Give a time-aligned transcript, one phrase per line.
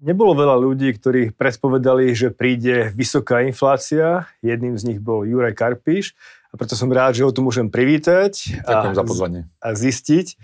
[0.00, 4.26] Nebolo veľa ľudí, ktorí predpovedali, že príde vysoká inflácia.
[4.42, 6.18] Jedným z nich bol Juraj Karpíš
[6.50, 8.58] a preto som rád, že ho tu môžem privítať.
[8.66, 9.40] Ďakujem a, za pozvanie.
[9.62, 10.34] A zistiť,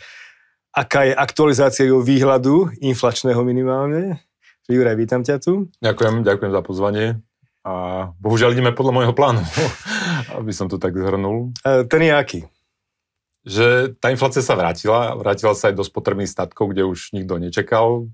[0.70, 4.22] aká je aktualizácia jeho výhľadu, inflačného minimálne.
[4.70, 5.70] Juraj, vítam ťa tu.
[5.82, 7.06] Ďakujem, ďakujem za pozvanie.
[7.66, 7.72] A
[8.22, 9.42] bohužiaľ ideme podľa môjho plánu,
[10.38, 11.50] aby som to tak zhrnul.
[11.66, 12.40] E, ten je aký?
[13.46, 18.10] Že tá inflácia sa vrátila, vrátila sa aj do spotrebných statkov, kde už nikto nečakal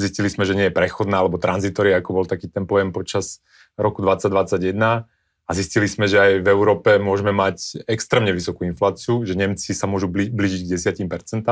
[0.00, 3.44] Zistili sme, že nie je prechodná alebo tranzitory, ako bol taký ten pojem počas
[3.76, 5.04] roku 2021.
[5.44, 9.90] A zistili sme, že aj v Európe môžeme mať extrémne vysokú infláciu, že Nemci sa
[9.90, 10.70] môžu blížiť k
[11.10, 11.42] 10%.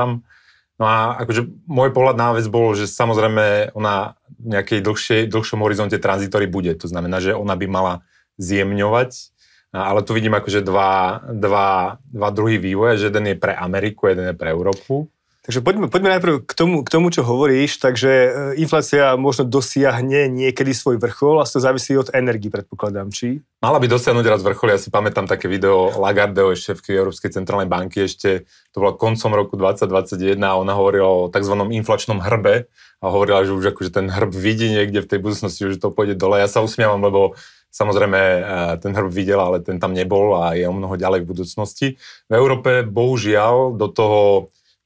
[0.79, 5.59] No a akože môj pohľad na vec bol, že samozrejme ona v nejakej dlhšej, dlhšom
[5.59, 6.71] horizonte tranzitory bude.
[6.79, 7.93] To znamená, že ona by mala
[8.39, 9.35] zjemňovať,
[9.69, 14.33] ale tu vidím akože dva, dva, dva druhy vývoja, že jeden je pre Ameriku, jeden
[14.33, 15.09] je pre Európu.
[15.49, 17.81] Takže poďme, poďme najprv k tomu, k tomu, čo hovoríš.
[17.81, 18.29] Takže e,
[18.61, 23.41] inflácia možno dosiahne niekedy svoj vrchol a to závisí od energii, predpokladám, či?
[23.57, 24.75] Mala by dosiahnuť raz vrchol.
[24.75, 29.57] Ja si pamätám také video Lagardeho, šéfky Európskej centrálnej banky ešte, to bolo koncom roku
[29.57, 31.55] 2021 a ona hovorila o tzv.
[31.81, 32.69] inflačnom hrbe
[33.01, 36.13] a hovorila, že už akože ten hrb vidí niekde v tej budúcnosti, že to pôjde
[36.13, 36.37] dole.
[36.37, 37.33] Ja sa usmievam, lebo
[37.69, 38.41] Samozrejme, e,
[38.81, 41.87] ten hrb videl, ale ten tam nebol a je o mnoho ďalej v budúcnosti.
[42.27, 44.21] V Európe, bohužiaľ, do toho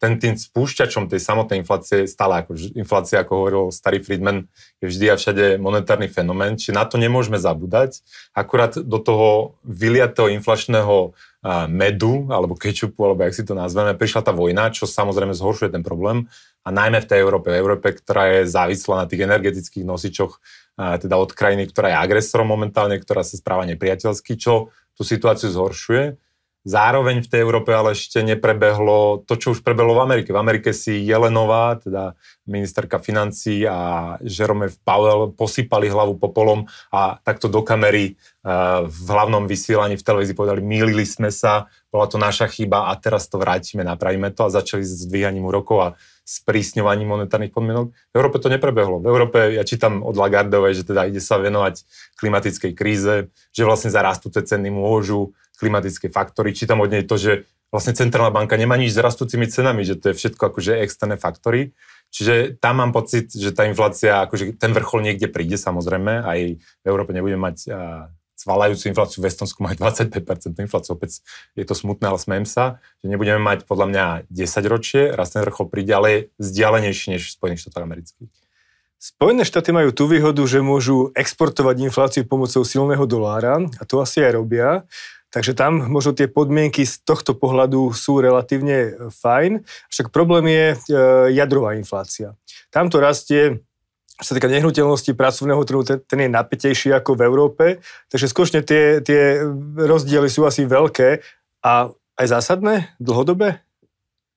[0.03, 4.51] ten tým spúšťačom tej samotnej inflácie stále, ako inflácia, ako hovoril starý Friedman,
[4.83, 8.03] je vždy a všade monetárny fenomén, či na to nemôžeme zabúdať.
[8.35, 11.15] Akurát do toho vyliatého inflačného
[11.71, 15.87] medu, alebo kečupu, alebo jak si to nazveme, prišla tá vojna, čo samozrejme zhoršuje ten
[15.87, 16.27] problém.
[16.67, 20.39] A najmä v tej Európe, v Európe, ktorá je závislá na tých energetických nosičoch,
[20.77, 26.17] teda od krajiny, ktorá je agresorom momentálne, ktorá sa správa nepriateľsky, čo tú situáciu zhoršuje.
[26.63, 30.31] Zároveň v tej Európe ale ešte neprebehlo to, čo už prebehlo v Amerike.
[30.31, 32.15] V Amerike si Jelenová, teda
[32.47, 39.43] ministerka financí a Jerome Powell posypali hlavu popolom a takto do kamery uh, v hlavnom
[39.43, 43.83] vysielaní v televízii povedali, mýlili sme sa, bola to naša chyba a teraz to vrátime,
[43.83, 45.87] napravíme to a začali s dvíhaním úrokov a
[46.23, 47.91] s prísňovaním monetárnych podmienok.
[47.91, 49.03] V Európe to neprebehlo.
[49.03, 51.83] V Európe, ja čítam od Lagardovej, že teda ide sa venovať
[52.17, 56.55] klimatickej kríze, že vlastne za rastúce ceny môžu klimatické faktory.
[56.55, 60.11] Čítam od nej to, že vlastne centrálna banka nemá nič s rastúcimi cenami, že to
[60.11, 61.75] je všetko akože externé faktory.
[62.13, 66.85] Čiže tam mám pocit, že tá inflácia, akože ten vrchol niekde príde samozrejme, aj v
[66.85, 67.73] Európe nebudeme mať
[68.43, 71.23] svalajúcu infláciu, v Estonsku majú 25% infláciu, opäť
[71.55, 75.39] je to smutné, ale smejem sa, že nebudeme mať podľa mňa 10 ročie, raz ten
[75.47, 78.31] vrchol príde, ale je vzdialenejší než Spojených štátoch amerických.
[79.03, 84.23] Spojené štáty majú tú výhodu, že môžu exportovať infláciu pomocou silného dolára a to asi
[84.23, 84.87] aj robia.
[85.27, 89.65] Takže tam možno tie podmienky z tohto pohľadu sú relatívne fajn.
[89.91, 90.77] Však problém je e,
[91.35, 92.37] jadrová inflácia.
[92.69, 93.65] Tam to rastie
[94.21, 97.65] čo sa týka nehnuteľnosti pracovného trhu, ten, ten je napätejší ako v Európe,
[98.13, 99.41] takže skutočne tie, tie
[99.73, 101.25] rozdiely sú asi veľké
[101.65, 101.89] a
[102.21, 103.65] aj zásadné, dlhodobé?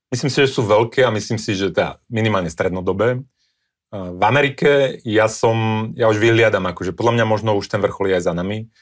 [0.08, 3.08] Myslím si, že sú veľké a myslím si, že teda minimálne strednodobé.
[3.12, 3.18] E,
[3.92, 8.16] v Amerike ja som, ja už vyhliadam, akože podľa mňa možno už ten vrchol je
[8.22, 8.72] aj za nami.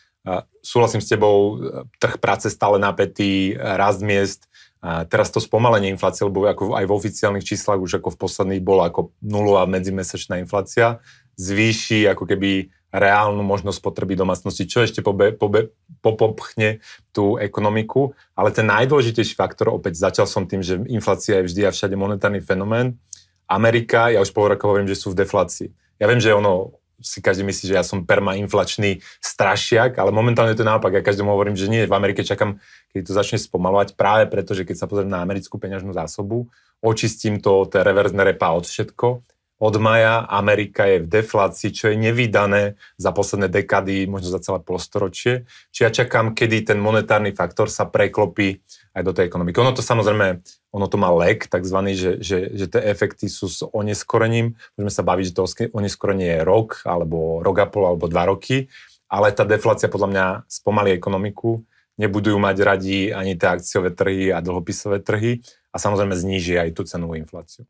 [0.65, 1.61] Súhlasím s tebou,
[2.01, 4.49] trh práce stále napätý, rast miest,
[4.85, 8.61] a teraz to spomalenie inflácie, lebo ako aj v oficiálnych číslach už ako v posledných
[8.61, 11.01] bola ako nulová medzimesačná inflácia,
[11.41, 15.73] zvýši ako keby reálnu možnosť potreby domácnosti, čo ešte pobe, pobe,
[16.05, 16.85] popopchne
[17.17, 18.13] tú ekonomiku.
[18.37, 22.45] Ale ten najdôležitejší faktor, opäť začal som tým, že inflácia je vždy a všade monetárny
[22.45, 23.01] fenomén.
[23.49, 25.73] Amerika, ja už pol roka hovorím, že sú v deflácii.
[25.97, 30.63] Ja viem, že ono si každý myslí, že ja som permainflačný strašiak, ale momentálne to
[30.63, 30.95] je naopak.
[30.95, 32.63] Ja každému hovorím, že nie, v Amerike čakám,
[32.95, 36.47] keď to začne spomalovať, práve preto, že keď sa pozriem na americkú peňažnú zásobu,
[36.85, 39.34] očistím to, to reverzne repa od všetko.
[39.63, 44.59] Od maja Amerika je v deflácii, čo je nevydané za posledné dekady, možno za celé
[44.59, 45.47] polstoročie.
[45.71, 48.61] Či ja čakám, kedy ten monetárny faktor sa preklopí
[48.99, 49.55] aj do tej ekonomiky.
[49.63, 50.43] Ono to samozrejme,
[50.75, 54.59] ono to má lek, takzvaný, že, že, že tie efekty sú s oneskorením.
[54.75, 58.67] Môžeme sa baviť, že to oneskorenie je rok, alebo rok a pol, alebo dva roky,
[59.07, 61.63] ale tá deflácia podľa mňa spomalí ekonomiku,
[61.95, 66.83] nebudú mať radi ani tie akciové trhy a dlhopisové trhy a samozrejme zníži aj tú
[66.83, 67.63] cenovú infláciu.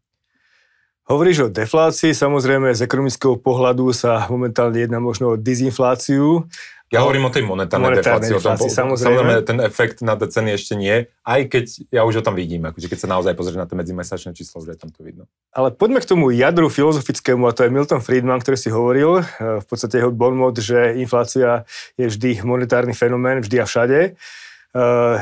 [1.05, 6.49] Hovoríš o deflácii, samozrejme z ekonomického pohľadu sa momentálne jedná možno o dizinfláciu.
[6.89, 8.41] Ja hovorím o tej monetárnej, monetárnej deflácii.
[8.41, 9.21] deflácii tom, samozrejme.
[9.21, 12.89] samozrejme, ten efekt na ceny ešte nie, aj keď ja už ho tam vidím, akože
[12.89, 15.29] keď sa naozaj pozrie na tie medzimesačné číslo, že tam to vidno.
[15.53, 19.61] Ale poďme k tomu jadru filozofickému, a to je Milton Friedman, ktorý si hovoril, eh,
[19.61, 21.69] v podstate jeho bonmot, že inflácia
[22.01, 24.17] je vždy monetárny fenomén, vždy a všade.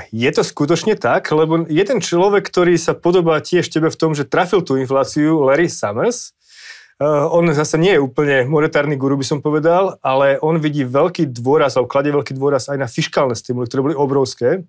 [0.09, 1.29] Je to skutočne tak?
[1.29, 5.45] Lebo je ten človek, ktorý sa podobá tiež tebe v tom, že trafil tú infláciu,
[5.45, 6.33] Larry Summers,
[7.03, 11.35] Uh, on zase nie je úplne monetárny guru, by som povedal, ale on vidí veľký
[11.35, 14.63] dôraz, alebo kladie veľký dôraz aj na fiskálne stimuly, ktoré boli obrovské.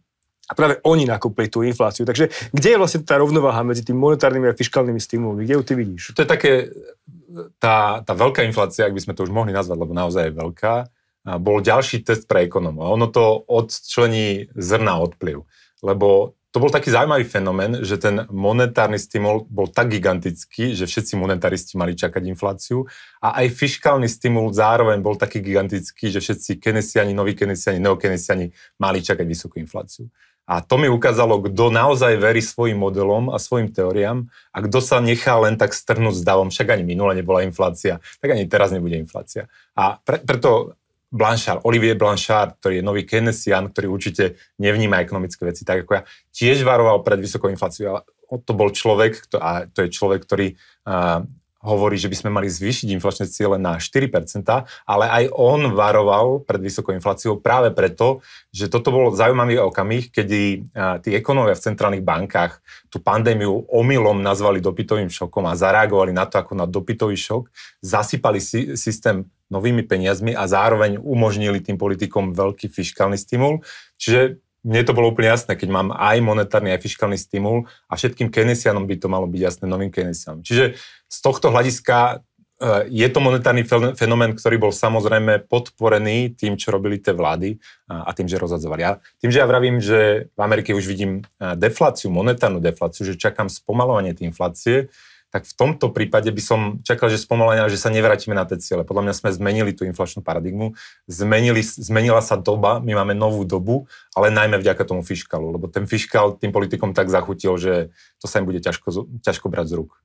[0.50, 2.10] A práve oni nakúpili tú infláciu.
[2.10, 5.46] Takže kde je vlastne tá rovnováha medzi tým monetárnymi a fiskálnymi stimulmi?
[5.46, 6.04] Kde ju ty vidíš?
[6.18, 6.74] To je také,
[7.62, 10.74] tá, tá veľká inflácia, ak by sme to už mohli nazvať, lebo naozaj je veľká,
[11.24, 13.00] bol ďalší test pre ekonomov.
[13.00, 15.48] Ono to odčlení zrna odplyv.
[15.84, 21.18] Lebo to bol taký zaujímavý fenomén, že ten monetárny stimul bol tak gigantický, že všetci
[21.18, 22.86] monetaristi mali čakať infláciu
[23.26, 29.02] a aj fiskálny stimul zároveň bol taký gigantický, že všetci kenesiani, noví kenesiani, neokenesiani mali
[29.02, 30.14] čakať vysokú infláciu.
[30.46, 35.02] A to mi ukázalo, kto naozaj verí svojim modelom a svojim teóriám a kto sa
[35.02, 39.00] nechá len tak strhnúť s davom, však ani minule nebola inflácia, tak ani teraz nebude
[39.00, 39.50] inflácia.
[39.74, 40.78] A pre, preto
[41.14, 46.02] Blanchard, Olivier Blanchard, ktorý je nový Keynesian, ktorý určite nevníma ekonomické veci tak ako ja,
[46.34, 48.02] tiež varoval pred vysokou infláciou.
[48.34, 50.58] To bol človek, a to je človek, ktorý
[51.64, 54.12] hovorí, že by sme mali zvýšiť inflačné ciele na 4%,
[54.84, 58.20] ale aj on varoval pred vysokou infláciou práve preto,
[58.52, 60.68] že toto bol zaujímavý okamih, kedy
[61.00, 62.60] tí ekonómovia v centrálnych bankách
[62.92, 67.48] tú pandémiu omylom nazvali dopytovým šokom a zareagovali na to ako na dopytový šok,
[67.80, 68.44] zasypali
[68.76, 73.62] systém novými peniazmi a zároveň umožnili tým politikom veľký fiskálny stimul.
[74.02, 78.32] Čiže mne to bolo úplne jasné, keď mám aj monetárny, aj fiskálny stimul a všetkým
[78.32, 80.40] Keynesianom by to malo byť jasné novým Keynesianom.
[80.40, 80.80] Čiže
[81.12, 82.16] z tohto hľadiska e,
[82.88, 87.60] je to monetárny fenomén, ktorý bol samozrejme podporený tým, čo robili tie vlády
[87.92, 88.82] a tým, že rozhadzovali.
[88.82, 93.20] Ja, tým, že ja vravím, že v Amerike už vidím e, defláciu, monetárnu defláciu, že
[93.20, 94.88] čakám spomalovanie tej inflácie,
[95.34, 98.86] tak v tomto prípade by som čakal, že spomalenia, že sa nevrátime na tie ciele.
[98.86, 100.78] Podľa mňa sme zmenili tú inflačnú paradigmu,
[101.10, 105.90] zmenili, zmenila sa doba, my máme novú dobu, ale najmä vďaka tomu fiškalu, lebo ten
[105.90, 107.90] fiškal tým politikom tak zachutil, že
[108.22, 109.98] to sa im bude ťažko, ťažko brať z rúk.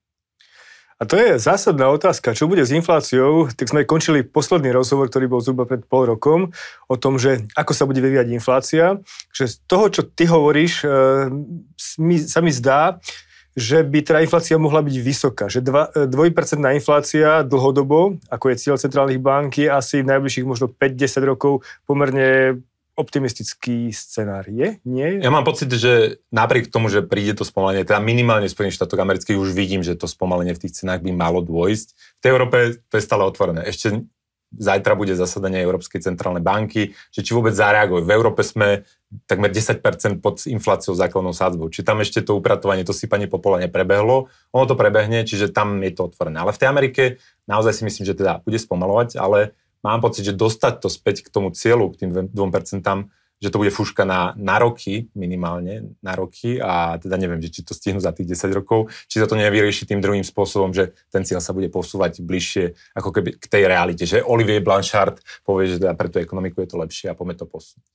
[0.99, 2.35] A to je zásadná otázka.
[2.35, 3.53] Čo bude s infláciou?
[3.55, 6.51] Tak sme končili posledný rozhovor, ktorý bol zhruba pred pol rokom,
[6.91, 8.99] o tom, že ako sa bude vyvíjať inflácia.
[9.31, 10.89] Že z toho, čo ty hovoríš, e,
[12.27, 12.99] sa mi zdá,
[13.59, 18.57] že by teda inflácia mohla byť vysoká, že 2, 2% e, inflácia dlhodobo, ako je
[18.63, 22.63] cieľ centrálnych banky, asi v najbližších možno 5-10 rokov pomerne
[22.99, 24.51] optimistický scenár.
[24.51, 24.83] Je?
[24.83, 25.23] Nie?
[25.23, 28.99] Ja mám pocit, že napriek tomu, že príde to spomalenie, teda minimálne v Spojených štátoch
[28.99, 31.89] amerických už vidím, že to spomalenie v tých cenách by malo dôjsť.
[31.95, 32.59] V tej Európe
[32.91, 33.67] to je stále otvorené.
[33.71, 34.03] Ešte
[34.57, 38.01] zajtra bude zasadanie Európskej centrálnej banky, že či vôbec zareagujú.
[38.05, 38.89] V Európe sme
[39.29, 39.81] takmer 10%
[40.25, 41.69] pod infláciou základnou sádzbou.
[41.69, 44.33] Či tam ešte to upratovanie, to sypanie popola neprebehlo.
[44.57, 46.41] Ono to prebehne, čiže tam je to otvorené.
[46.41, 47.03] Ale v tej Amerike
[47.45, 49.53] naozaj si myslím, že teda bude spomalovať, ale
[49.85, 52.33] mám pocit, že dostať to späť k tomu cieľu, k tým 2%,
[53.39, 57.61] že to bude fúška na, na roky, minimálne na roky a teda neviem, že či
[57.63, 61.23] to stihnú za tých 10 rokov, či sa to nevyrieši tým druhým spôsobom, že ten
[61.23, 65.79] cieľ sa bude posúvať bližšie ako keby k tej realite, že Olivier Blanchard povie, že
[65.79, 67.87] teda pre tú ekonomiku je to lepšie a poďme to posunúť.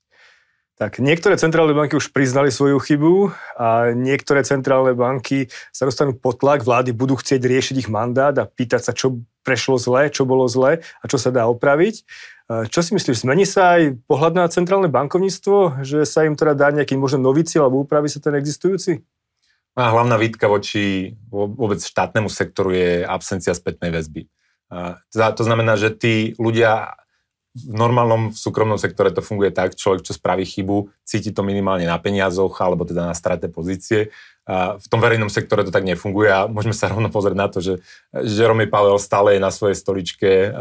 [0.73, 3.29] Tak niektoré centrálne banky už priznali svoju chybu
[3.61, 8.49] a niektoré centrálne banky sa dostanú pod tlak, vlády budú chcieť riešiť ich mandát a
[8.49, 12.01] pýtať sa, čo prešlo zle, čo bolo zle a čo sa dá opraviť.
[12.43, 16.67] Čo si myslíš, zmení sa aj pohľad na centrálne bankovníctvo, že sa im teda dá
[16.75, 18.99] nejaký možno nový cieľ alebo upraví sa ten existujúci?
[19.73, 24.29] A hlavná výtka voči vôbec štátnemu sektoru je absencia spätnej väzby.
[25.13, 26.99] To znamená, že tí ľudia
[27.53, 31.85] v normálnom v súkromnom sektore to funguje tak, človek, čo spraví chybu, cíti to minimálne
[31.85, 34.09] na peniazoch alebo teda na strate pozície.
[34.49, 37.79] V tom verejnom sektore to tak nefunguje a môžeme sa rovno pozrieť na to, že
[38.11, 40.51] Jerome Powell stále je na svojej stoličke,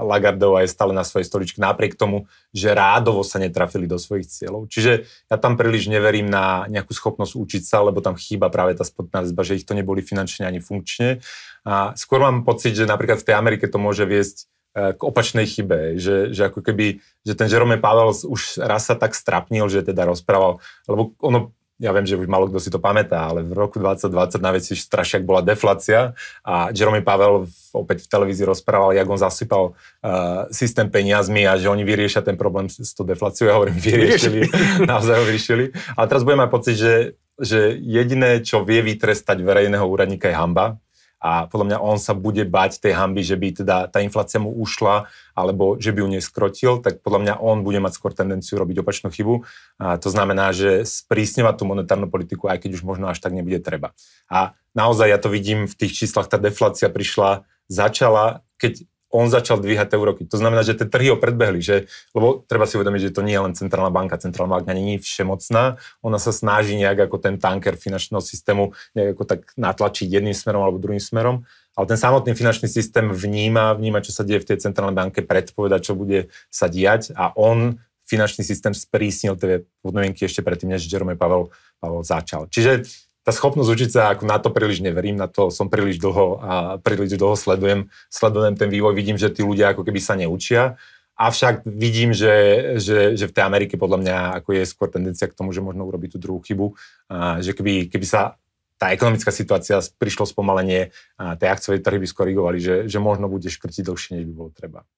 [0.00, 2.24] Lagardová je stále na svojej stoličke, napriek tomu,
[2.56, 4.72] že rádovo sa netrafili do svojich cieľov.
[4.72, 8.88] Čiže ja tam príliš neverím na nejakú schopnosť učiť sa, lebo tam chýba práve tá
[8.88, 11.20] spodná zba, že ich to neboli finančne ani funkčne.
[11.68, 15.46] A skôr mám pocit, že napríklad v tej Amerike to môže viesť E, k opačnej
[15.48, 19.82] chybe, že, že ako keby, že ten Jerome Pavel už raz sa tak strapnil, že
[19.82, 23.54] teda rozprával, lebo ono, ja viem, že už malo kto si to pamätá, ale v
[23.54, 26.10] roku 2020 na veci strašiak bola deflácia
[26.42, 31.70] a Jerome Pavel opäť v televízii rozprával, jak on zasypal uh, systém peniazmi a že
[31.70, 33.46] oni vyriešia ten problém s, tou defláciou.
[33.46, 34.50] Ja hovorím, vyriešili,
[34.90, 35.64] naozaj ho vyriešili.
[35.94, 36.94] Ale teraz budem mať pocit, že,
[37.38, 40.82] že jediné, čo vie vytrestať verejného úradníka je hamba,
[41.18, 44.54] a podľa mňa on sa bude bať tej hamby, že by teda tá inflácia mu
[44.54, 48.86] ušla alebo že by ju neskrotil, tak podľa mňa on bude mať skôr tendenciu robiť
[48.86, 49.42] opačnú chybu.
[49.82, 53.58] A to znamená, že sprísňovať tú monetárnu politiku, aj keď už možno až tak nebude
[53.58, 53.98] treba.
[54.30, 59.60] A naozaj ja to vidím v tých číslach, tá deflácia prišla, začala, keď on začal
[59.60, 60.22] dvíhať tie úroky.
[60.28, 63.34] To znamená, že tie trhy ho predbehli, že, lebo treba si uvedomiť, že to nie
[63.36, 64.20] je len centrálna banka.
[64.20, 69.48] Centrálna banka je všemocná, ona sa snaží nejak ako ten tanker finančného systému nejak tak
[69.56, 71.48] natlačiť jedným smerom alebo druhým smerom.
[71.78, 75.78] Ale ten samotný finančný systém vníma, vníma, čo sa deje v tej centrálnej banke, predpoveda,
[75.78, 81.14] čo bude sa diať a on finančný systém sprísnil tie podmienky ešte predtým, než Jerome
[81.14, 82.48] Pavel, Pavel začal.
[82.48, 82.88] Čiže
[83.28, 86.52] tá schopnosť učiť sa, ako na to príliš neverím, na to som príliš dlho a
[86.80, 90.80] príliš dlho sledujem, sledujem ten vývoj, vidím, že tí ľudia ako keby sa neučia.
[91.12, 92.32] Avšak vidím, že,
[92.80, 95.84] že, že v tej Amerike podľa mňa ako je skôr tendencia k tomu, že možno
[95.84, 96.72] urobiť tú druhú chybu,
[97.12, 98.40] a že keby, keby sa
[98.80, 103.52] tá ekonomická situácia prišlo spomalenie, a tie akciové trhy by skorigovali, že, že možno bude
[103.52, 104.88] škrtiť dlhšie, než by bolo treba.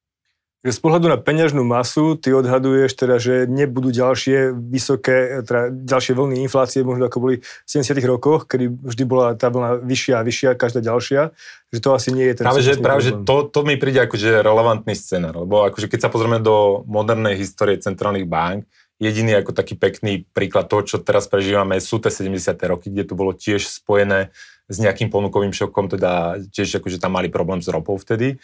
[0.61, 6.45] Z pohľadu na peňažnú masu, ty odhaduješ teda, že nebudú ďalšie vysoké, teda ďalšie vlny
[6.45, 10.49] inflácie, možno ako boli v 70 rokoch, kedy vždy bola tá vlna vyššia a vyššia,
[10.53, 11.33] každá ďalšia,
[11.73, 14.45] že to asi nie je ten Práve, že, práve že to, to mi príde akože
[14.45, 18.69] relevantný scenár, lebo akože keď sa pozrieme do modernej histórie centrálnych bank,
[19.01, 22.53] jediný ako taký pekný príklad toho, čo teraz prežívame, sú tie 70.
[22.69, 24.29] roky, kde to bolo tiež spojené
[24.69, 28.37] s nejakým ponukovým šokom, teda tiež akože tam mali problém s ropou vtedy.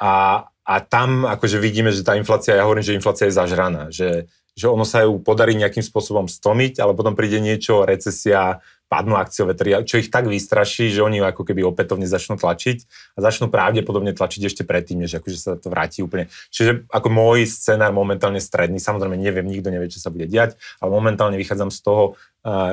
[0.00, 4.30] A, a tam akože vidíme, že tá inflácia, ja hovorím, že inflácia je zažraná, že,
[4.54, 9.56] že ono sa ju podarí nejakým spôsobom stlmiť, ale potom príde niečo, recesia, padnú akciové
[9.56, 12.84] trhy, čo ich tak vystraší, že oni ju ako keby opätovne začnú tlačiť
[13.16, 16.28] a začnú pravdepodobne tlačiť ešte predtým, než akože sa to vráti úplne.
[16.52, 20.92] Čiže ako môj scenár momentálne stredný, samozrejme neviem, nikto nevie, čo sa bude diať, ale
[20.92, 22.20] momentálne vychádzam z toho,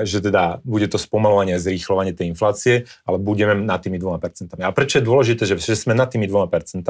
[0.03, 4.57] že teda bude to spomalovanie a zrýchlovanie tej inflácie, ale budeme nad tými 2%.
[4.57, 6.81] A prečo je dôležité, že sme nad tými 2%?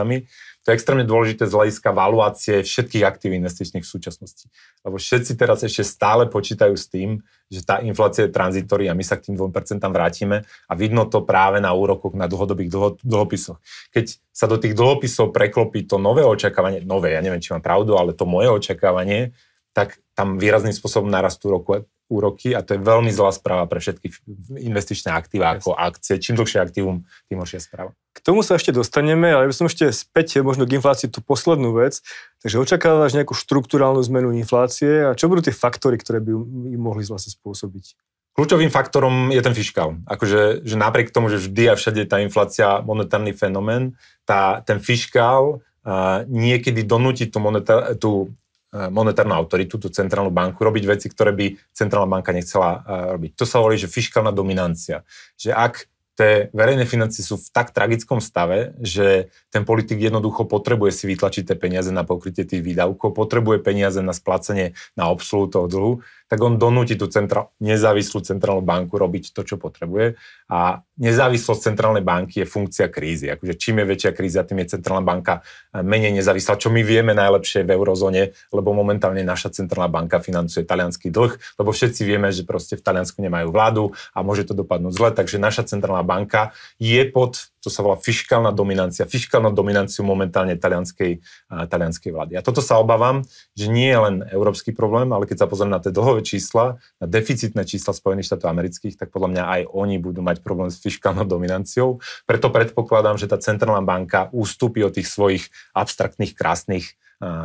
[0.63, 4.47] To je extrémne dôležité z hľadiska valuácie všetkých aktív investičných v súčasnosti.
[4.83, 9.03] Lebo všetci teraz ešte stále počítajú s tým, že tá inflácia je tranzitory a my
[9.03, 9.49] sa k tým 2%
[9.89, 13.57] vrátime a vidno to práve na úrokoch na dlhodobých dlho, dlhopisoch.
[13.91, 17.97] Keď sa do tých dlhopisov preklopí to nové očakávanie, nové, ja neviem, či mám pravdu,
[17.97, 19.35] ale to moje očakávanie,
[19.73, 24.09] tak tam výrazným spôsobom narastú roku, úroky a to je veľmi zlá správa pre všetky
[24.57, 26.17] investičné aktíva ako akcie.
[26.17, 27.93] Čím dlhšie aktívum, tým horšia správa.
[28.17, 31.71] K tomu sa ešte dostaneme, ale by som ešte späť možno k inflácii tú poslednú
[31.77, 32.01] vec.
[32.41, 36.41] Takže očakávaš nejakú štruktúrálnu zmenu inflácie a čo budú tie faktory, ktoré by ju
[36.75, 37.95] mohli vlastne spôsobiť?
[38.39, 39.99] Kľúčovým faktorom je ten fiskál.
[40.07, 45.59] Akože, že napriek tomu, že vždy a všade tá inflácia monetárny fenomén, tá, ten fiskál
[45.59, 48.31] uh, niekedy donúti tú, monetár, tú
[48.69, 53.31] monetárnu autoritu, tú centrálnu banku, robiť veci, ktoré by centrálna banka nechcela eh, robiť.
[53.37, 55.01] To sa hovorí, že fiskálna dominancia.
[55.41, 55.73] Že ak
[56.19, 61.47] tie verejné financie sú v tak tragickom stave, že ten politik jednoducho potrebuje si vytlačiť
[61.47, 65.91] tie peniaze na pokrytie tých výdavkov, potrebuje peniaze na splácenie na obsluhu toho dlhu,
[66.29, 70.13] tak on donúti tú central, nezávislú centrálnu banku robiť to, čo potrebuje.
[70.45, 73.33] A nezávislosť centrálnej banky je funkcia krízy.
[73.33, 77.17] Akože čím je väčšia kríza, tým je centrálna banka eh, menej nezávislá, čo my vieme
[77.17, 82.45] najlepšie v eurozóne, lebo momentálne naša centrálna banka financuje talianský dlh, lebo všetci vieme, že
[82.45, 83.83] proste v Taliansku nemajú vládu
[84.13, 88.55] a môže to dopadnúť zle, takže naša centrálna banka je pod to sa volá fiskálna
[88.55, 92.33] dominancia, fiskálna dominanciu momentálne talianskej, talianskej vlády.
[92.39, 93.21] A toto sa obávam,
[93.53, 97.07] že nie je len európsky problém, ale keď sa pozriem na tie dlhové čísla, na
[97.07, 101.27] deficitné čísla Spojených štátov amerických, tak podľa mňa aj oni budú mať problém s fiskálnou
[101.27, 101.99] dominanciou.
[102.23, 106.95] Preto predpokladám, že tá centrálna banka ústupí od tých svojich abstraktných, krásnych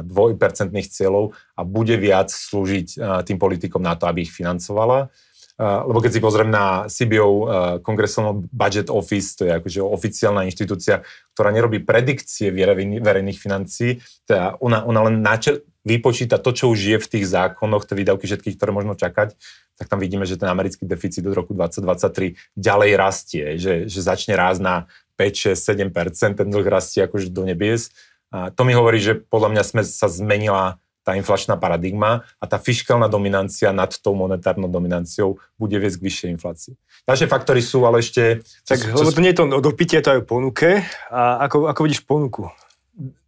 [0.06, 2.94] dvojpercentných cieľov a bude viac slúžiť
[3.26, 5.11] tým politikom na to, aby ich financovala
[5.61, 7.38] lebo keď si pozriem na CBO, uh,
[7.78, 11.06] Congressional Budget Office, to je akože oficiálna inštitúcia,
[11.38, 12.50] ktorá nerobí predikcie
[12.99, 17.84] verejných financií, teda ona, ona len načer, vypočíta to, čo už je v tých zákonoch,
[17.84, 19.37] tie výdavky všetkých, ktoré možno čakať,
[19.76, 24.34] tak tam vidíme, že ten americký deficit do roku 2023 ďalej rastie, že, že začne
[24.34, 24.75] rásť na
[25.20, 27.94] 5, 6, 7 ten dlh rastie akože do nebies.
[28.34, 32.56] A to mi hovorí, že podľa mňa sme sa zmenila tá inflačná paradigma a tá
[32.56, 36.75] fiskálna dominancia nad tou monetárnou dominanciou bude viesť k vyššej inflácii.
[37.04, 38.40] Ďalšie faktory sú ale ešte...
[38.64, 40.80] Tak, čo, lebo to nie je to o dopite, to aj o ponuke.
[41.12, 42.49] A ako, ako vidíš ponuku?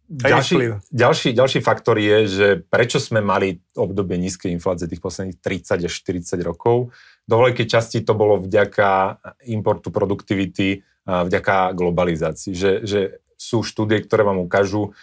[0.07, 5.83] Ďalší, ďalší, ďalší faktor je, že prečo sme mali obdobie nízkej inflácie tých posledných 30
[5.83, 6.95] až 40 rokov.
[7.27, 9.19] Do veľkej časti to bolo vďaka
[9.51, 12.55] importu produktivity, vďaka globalizácii.
[12.55, 12.99] Že, že
[13.35, 14.95] sú štúdie, ktoré vám ukážu,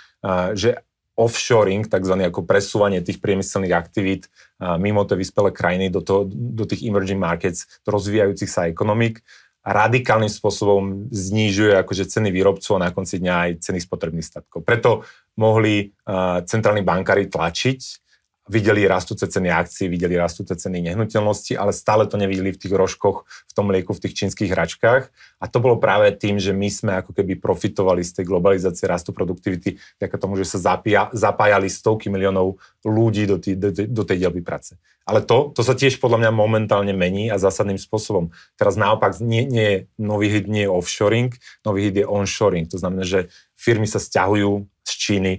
[0.57, 0.83] že
[1.15, 4.27] offshoring, takzvané ako presúvanie tých priemyselných aktivít
[4.59, 9.23] mimo tie vyspelé krajiny do, to, do tých emerging markets, do rozvíjajúcich sa ekonomik,
[9.65, 14.61] radikálnym spôsobom znižuje akože ceny výrobcov a na konci dňa aj ceny spotrebných statkov.
[14.61, 15.09] Preto
[15.41, 18.04] mohli uh, centrálni bankári tlačiť
[18.45, 23.25] videli rastúce ceny akcií, videli rastúce ceny nehnuteľnosti, ale stále to nevideli v tých rožkoch,
[23.25, 25.09] v tom mlieku, v tých čínskych hračkách.
[25.41, 29.17] A to bolo práve tým, že my sme ako keby profitovali z tej globalizácie rastu
[29.17, 34.29] produktivity, vďaka tomu, že sa zapíja, zapájali stovky miliónov ľudí do, tý, do, do tej
[34.29, 34.77] dielby práce.
[35.05, 38.33] Ale to, to sa tiež podľa mňa momentálne mení a zásadným spôsobom.
[38.57, 42.65] Teraz naopak nie, nie je nový hit, nie je offshoring, nový hit je onshoring.
[42.73, 45.33] To znamená, že firmy sa stiahujú z Číny,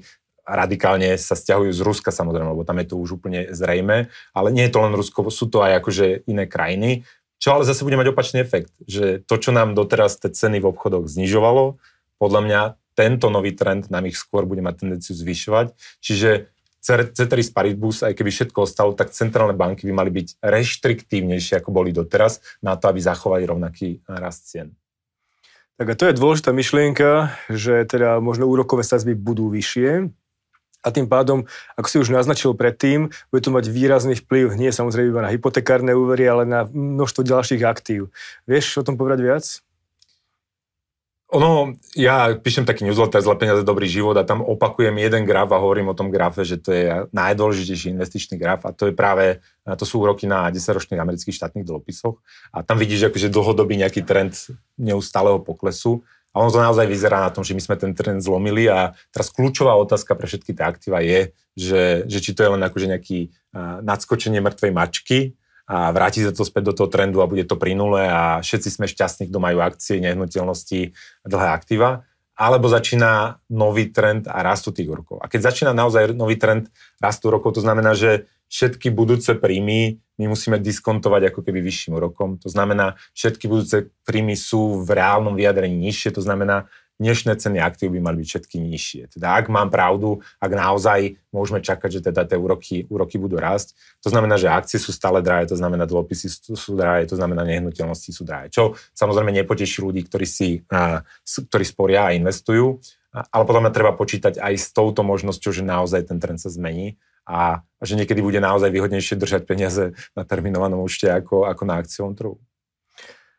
[0.45, 4.69] radikálne sa stiahujú z Ruska samozrejme, lebo tam je to už úplne zrejme, ale nie
[4.69, 7.03] je to len Rusko, sú to aj akože iné krajiny,
[7.41, 10.69] čo ale zase bude mať opačný efekt, že to, čo nám doteraz tie ceny v
[10.71, 11.81] obchodoch znižovalo,
[12.15, 12.61] podľa mňa
[12.95, 15.75] tento nový trend nám ich skôr bude mať tendenciu zvyšovať.
[15.99, 16.47] Čiže
[16.85, 21.89] Ceteris Paribus, aj keby všetko ostalo, tak centrálne banky by mali byť reštriktívnejšie, ako boli
[21.89, 24.77] doteraz, na to, aby zachovali rovnaký rast cien.
[25.75, 30.13] Tak a to je dôležitá myšlienka, že teda možno úrokové sazby budú vyššie,
[30.85, 35.09] a tým pádom, ako si už naznačil predtým, bude to mať výrazný vplyv nie samozrejme
[35.09, 38.13] iba na hypotekárne úvery, ale na množstvo ďalších aktív.
[38.45, 39.45] Vieš o tom povedať viac?
[41.33, 45.57] Ono, ja píšem taký newsletter z peniaze dobrý život a tam opakujem jeden graf a
[45.57, 49.83] hovorím o tom grafe, že to je najdôležitejší investičný graf a to je práve, to
[49.89, 52.21] sú úroky na 10-ročných amerických štátnych dlhopisoch
[52.53, 57.31] a tam vidíš akože dlhodobý nejaký trend neustáleho poklesu a ono to naozaj vyzerá na
[57.31, 60.99] tom, že my sme ten trend zlomili a teraz kľúčová otázka pre všetky tie aktíva
[60.99, 65.19] je, že, že či to je len akože nejaký uh, nadskočenie mŕtvej mačky
[65.63, 68.67] a vráti sa to späť do toho trendu a bude to pri nule a všetci
[68.67, 70.91] sme šťastní, kto majú akcie, nehnuteľnosti,
[71.23, 72.03] dlhé aktíva
[72.35, 75.23] alebo začína nový trend a rastu tých úrokov.
[75.23, 76.67] A keď začína naozaj nový trend
[76.99, 82.39] rastu úrokov, to znamená, že všetky budúce príjmy my musíme diskontovať ako keby vyšším úrokom.
[82.39, 87.91] To znamená, všetky budúce príjmy sú v reálnom vyjadrení nižšie, to znamená, dnešné ceny aktív
[87.91, 89.01] by mali byť všetky nižšie.
[89.19, 93.75] Teda ak mám pravdu, ak naozaj môžeme čakať, že teda tie úroky, úroky budú rásť,
[93.99, 98.15] to znamená, že akcie sú stále drahé, to znamená, dlhopisy sú, drahé, to znamená, nehnuteľnosti
[98.15, 98.47] sú drahé.
[98.47, 100.63] Čo samozrejme nepoteší ľudí, ktorí, si,
[101.51, 102.79] ktorí sporia a investujú,
[103.11, 106.95] ale potom treba počítať aj s touto možnosťou, že naozaj ten trend sa zmení
[107.25, 112.13] a, že niekedy bude naozaj výhodnejšie držať peniaze na terminovanom účte ako, ako na akciovom
[112.13, 112.35] trhu.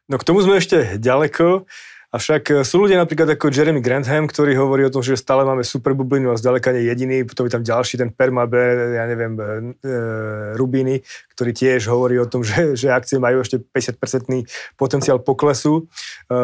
[0.06, 1.66] No k tomu sme ešte ďaleko.
[2.14, 5.66] Avšak e, sú ľudia napríklad ako Jeremy Grantham, ktorý hovorí o tom, že stále máme
[5.66, 9.42] super bublinu a zďaleka nie jediný, potom je tam ďalší, ten Permabe, ja neviem, e,
[9.42, 9.94] e
[10.54, 11.02] Rubiny,
[11.34, 13.98] ktorý tiež hovorí o tom, že, že akcie majú ešte 50%
[14.78, 15.90] potenciál poklesu.
[16.30, 16.42] E,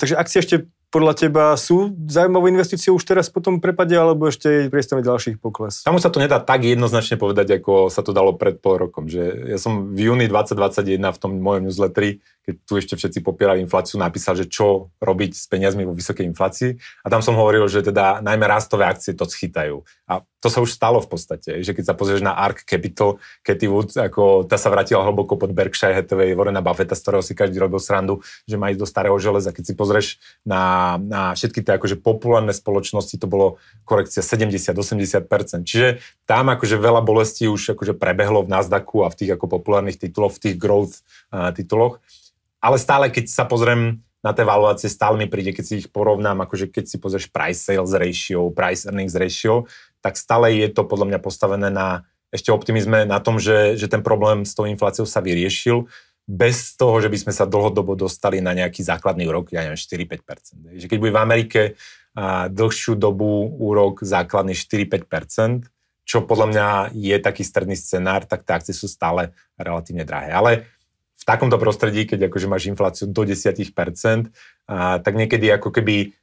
[0.00, 0.56] takže akcie ešte
[0.94, 5.42] podľa teba sú zaujímavou investíciou už teraz po tom prepade, alebo ešte je priestor ďalších
[5.42, 5.82] pokles?
[5.82, 9.10] Tam sa to nedá tak jednoznačne povedať, ako sa to dalo pred pol rokom.
[9.10, 13.64] Že ja som v júni 2021 v tom mojom newsletteri keď tu ešte všetci popierali
[13.64, 16.76] infláciu, napísal, že čo robiť s peniazmi vo vysokej inflácii.
[17.00, 19.80] A tam som hovoril, že teda najmä rastové akcie to schytajú.
[20.04, 23.64] A to sa už stalo v podstate, že keď sa pozrieš na ARK Capital, Katy
[23.64, 27.56] Wood, ako tá sa vrátila hlboko pod Berkshire Hathaway, Warrena Buffetta, z ktorého si každý
[27.56, 29.56] robil srandu, že má ísť do starého železa.
[29.56, 30.60] Keď si pozrieš na,
[31.00, 35.64] na všetky tie akože populárne spoločnosti, to bolo korekcia 70-80%.
[35.64, 39.98] Čiže tam akože veľa bolestí už akože prebehlo v Nasdaqu a v tých ako populárnych
[39.98, 41.00] tituloch, v tých growth
[41.32, 42.00] uh, tituloch
[42.64, 46.48] ale stále, keď sa pozriem na tie valuácie, stále mi príde, keď si ich porovnám,
[46.48, 49.68] akože keď si pozrieš price sales ratio, price earnings ratio,
[50.00, 54.00] tak stále je to podľa mňa postavené na ešte optimizme, na tom, že, že ten
[54.00, 55.86] problém s tou infláciou sa vyriešil,
[56.24, 60.80] bez toho, že by sme sa dlhodobo dostali na nejaký základný úrok, ja neviem, 4-5%.
[60.80, 61.60] Že keď bude v Amerike
[62.16, 65.68] a, dlhšiu dobu úrok základný 4-5%,
[66.04, 70.32] čo podľa mňa je taký stredný scenár, tak tie akcie sú stále relatívne drahé.
[70.32, 70.52] Ale
[71.16, 73.68] v takomto prostredí, keď akože máš infláciu do 10%,
[74.68, 76.16] a, tak niekedy ako keby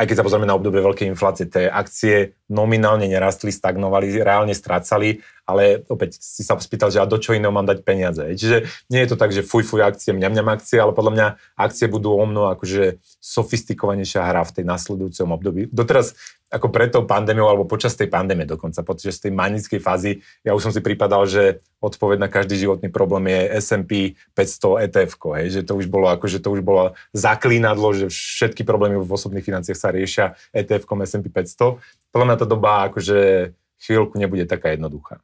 [0.00, 5.22] aj keď sa pozrieme na obdobie veľkej inflácie, tie akcie nominálne nerastli, stagnovali, reálne strácali,
[5.46, 8.22] ale opäť si sa spýtal, že a do čo iného mám dať peniaze.
[8.22, 11.26] Čiže nie je to tak, že fuj, fuj akcie, mňam, mňam akcie, ale podľa mňa
[11.54, 15.62] akcie budú o mnoho akože sofistikovanejšia hra v tej nasledujúcom období.
[15.70, 16.18] Doteraz
[16.50, 20.66] ako pred tou pandémiou, alebo počas tej pandémie dokonca, počas tej manickej fázy, ja už
[20.66, 25.60] som si pripadal, že odpoveď na každý životný problém je S&P 500 ETF, hej, že
[25.62, 29.78] to už bolo ako, že to už bolo zaklínadlo, že všetky problémy v osobných financiách
[29.78, 31.78] sa riešia ETF S&P 500.
[32.10, 35.20] Podľa mňa tá doba akože chvíľku nebude taká jednoduchá.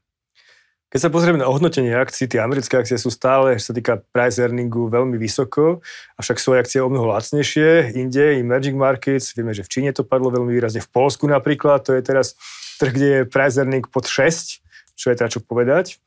[0.86, 4.38] Keď sa pozrieme na ohodnotenie akcií, tie americké akcie sú stále, čo sa týka price
[4.38, 5.82] earningu, veľmi vysoko,
[6.14, 7.98] avšak sú aj akcie o mnoho lacnejšie.
[7.98, 11.90] Inde, emerging markets, vieme, že v Číne to padlo veľmi výrazne, v Polsku napríklad, to
[11.90, 12.38] je teraz
[12.78, 14.62] trh, kde je price earning pod 6,
[14.94, 15.98] čo je teda čo povedať.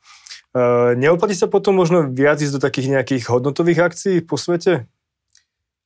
[0.50, 4.88] Uh, neoplatí sa potom možno viac ísť do takých nejakých hodnotových akcií po svete?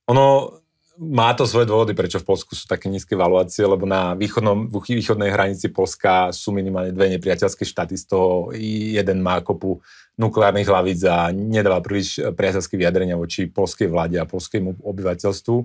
[0.09, 0.57] Ono,
[0.95, 5.31] má to svoje dôvody, prečo v Polsku sú také nízke valuácie, lebo na východnom, východnej
[5.31, 8.55] hranici Polska sú minimálne dve nepriateľské štáty, z toho
[8.95, 9.83] jeden má kopu
[10.15, 15.57] nukleárnych hlavíc a nedáva príliš priateľské vyjadrenia voči polskej vláde a polskému obyvateľstvu.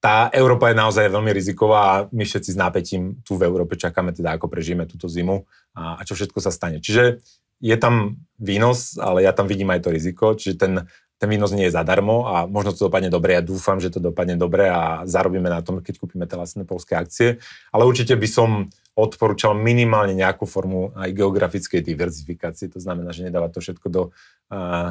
[0.00, 4.16] Tá Európa je naozaj veľmi riziková a my všetci s nápetím tu v Európe čakáme
[4.16, 5.44] teda, ako prežijeme túto zimu
[5.76, 6.80] a, a čo všetko sa stane.
[6.80, 7.20] Čiže
[7.60, 10.72] je tam výnos, ale ja tam vidím aj to riziko, čiže ten
[11.16, 13.36] ten výnos nie je zadarmo a možno to dopadne dobre.
[13.36, 16.92] Ja dúfam, že to dopadne dobre a zarobíme na tom, keď kúpime tie vlastné polské
[16.92, 17.40] akcie.
[17.72, 18.50] Ale určite by som
[18.96, 22.72] odporúčal minimálne nejakú formu aj geografickej diverzifikácie.
[22.72, 24.02] To znamená, že nedávať to všetko do,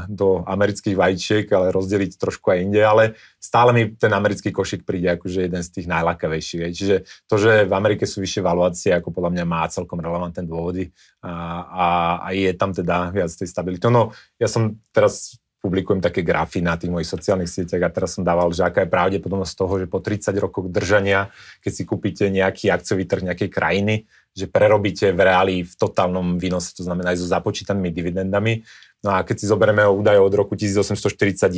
[0.06, 2.86] do amerických vajíčiek, ale rozdeliť trošku aj inde.
[2.86, 6.70] Ale stále mi ten americký košik príde akože jeden z tých najlakavejších.
[6.70, 10.94] Čiže to, že v Amerike sú vyššie valuácie, ako podľa mňa má celkom relevantné dôvody
[11.26, 11.34] a,
[11.66, 11.86] a,
[12.22, 13.90] a je tam teda viac tej stability.
[13.90, 18.21] No, ja som teraz publikujem také grafy na tých mojich sociálnych sieťach a teraz som
[18.21, 21.34] dával, že aká je pravdepodobnosť toho, že po 30 rokoch držania,
[21.65, 24.06] keď si kúpite nejaký akciový trh nejakej krajiny,
[24.38, 28.62] že prerobíte v reáli v totálnom výnose, to znamená aj so započítanými dividendami.
[29.01, 31.49] No a keď si zoberieme údaje od roku 1841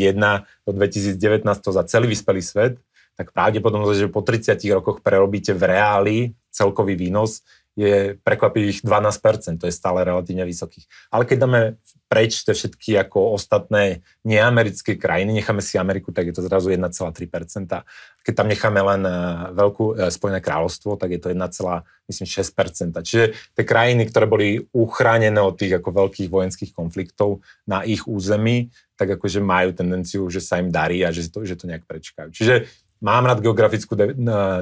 [0.63, 2.79] do 2019 to za celý vyspelý svet,
[3.17, 6.17] tak pravdepodobnosť, že po 30 rokoch prerobíte v reáli
[6.53, 7.43] celkový výnos
[7.77, 10.85] je prekvapivých 12%, to je stále relatívne vysokých.
[11.13, 11.61] Ale keď dáme
[12.07, 17.83] preč tie všetky ako ostatné neamerické krajiny, necháme si Ameriku, tak je to zrazu 1,3%.
[18.23, 19.15] Keď tam necháme len e,
[19.51, 23.03] veľkú e, Spojené kráľovstvo, tak je to 1,6%.
[23.03, 28.71] Čiže tie krajiny, ktoré boli uchránené od tých ako veľkých vojenských konfliktov na ich území,
[28.95, 32.31] tak akože majú tendenciu, že sa im darí a že to, že to nejak prečkajú.
[32.31, 32.71] Čiže
[33.03, 33.93] mám rád geografickú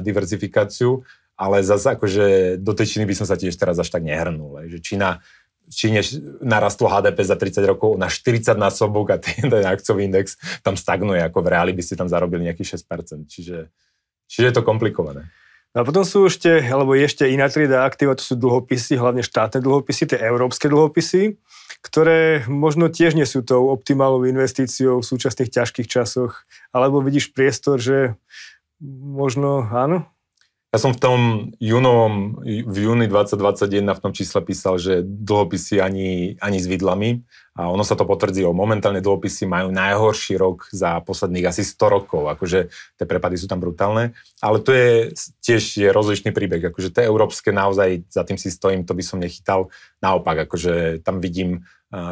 [0.02, 1.06] diverzifikáciu,
[1.36, 4.72] ale zase akože do tej Číny by som sa tiež teraz až tak nehrnul.
[4.72, 5.20] Že Čína,
[5.66, 6.00] Číne
[6.42, 11.18] narastlo HDP za 30 rokov na 40 násobok a ten, ten akciový index tam stagnuje,
[11.22, 13.26] ako v reáli by ste tam zarobili nejakých 6%.
[13.26, 13.58] Čiže,
[14.30, 15.26] čiže je to komplikované.
[15.76, 19.60] No a potom sú ešte, alebo ešte iná trieda aktíva, to sú dlhopisy, hlavne štátne
[19.60, 21.36] dlhopisy, tie európske dlhopisy,
[21.84, 27.76] ktoré možno tiež nie sú tou optimálnou investíciou v súčasných ťažkých časoch, alebo vidíš priestor,
[27.76, 28.16] že
[28.80, 30.08] možno áno?
[30.74, 31.20] Ja som v tom
[31.62, 37.22] júnovom, v júni 2021 v tom čísle písal, že dlhopisy ani, ani s vidlami
[37.56, 38.52] a ono sa to potvrdilo.
[38.52, 43.64] Momentálne dlhopisy majú najhorší rok za posledných asi 100 rokov, akože tie prepady sú tam
[43.64, 44.12] brutálne,
[44.44, 48.84] ale to je tiež je rozličný príbeh, akože tie európske naozaj za tým si stojím,
[48.84, 49.72] to by som nechytal.
[50.04, 51.64] Naopak, akože tam vidím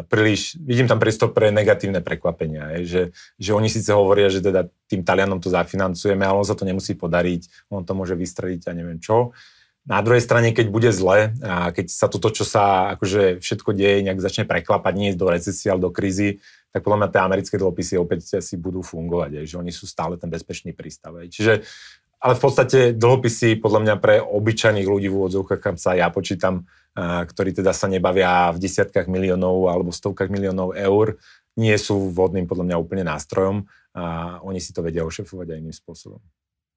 [0.09, 3.03] príliš, vidím tam priestor pre negatívne prekvapenia, je, že,
[3.37, 6.95] že oni síce hovoria, že teda tým Talianom to zafinancujeme, ale on sa to nemusí
[6.95, 9.35] podariť, on to môže vystreliť a neviem čo.
[9.85, 14.01] Na druhej strane, keď bude zle a keď sa toto, čo sa akože všetko deje,
[14.01, 16.41] nejak začne preklapať, nie do recesie, ale do krízy,
[16.73, 20.33] tak podľa mňa tie americké dlhopisy opäť si budú fungovať, že oni sú stále ten
[20.33, 21.13] bezpečný prístav.
[21.29, 21.69] Čiže
[22.25, 26.65] ale v podstate dlhopisy podľa mňa pre obyčajných ľudí v úvodzovkách, kam sa ja počítam,
[26.97, 31.21] ktorí teda sa nebavia v desiatkách miliónov alebo stovkách miliónov eur,
[31.61, 35.77] nie sú vhodným podľa mňa úplne nástrojom a oni si to vedia ošefovať aj iným
[35.77, 36.19] spôsobom.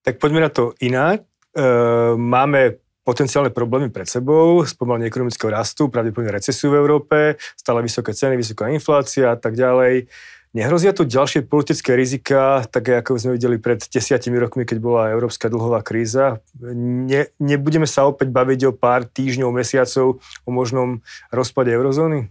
[0.05, 1.25] Tak poďme na to inak.
[1.55, 1.65] E,
[2.13, 8.35] máme potenciálne problémy pred sebou, spomalenie ekonomického rastu, pravdepodobne recesiu v Európe, stále vysoké ceny,
[8.35, 10.11] vysoká inflácia a tak ďalej.
[10.51, 15.47] Nehrozia tu ďalšie politické rizika, také ako sme videli pred desiatimi rokmi, keď bola európska
[15.47, 16.43] dlhová kríza?
[16.59, 20.99] Ne, nebudeme sa opäť baviť o pár týždňov, mesiacov o možnom
[21.31, 22.27] rozpade eurozóny?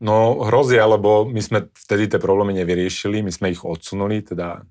[0.00, 4.64] No hrozia, lebo my sme vtedy tie problémy nevyriešili, my sme ich odsunuli, teda